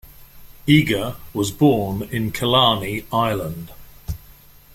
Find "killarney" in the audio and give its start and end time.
2.31-3.05